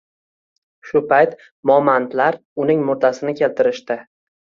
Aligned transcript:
Shu 0.91 1.01
payt 1.11 1.37
momandlar 1.73 2.41
uning 2.67 2.85
murdasini 2.91 3.39
keltirishdi. 3.45 4.05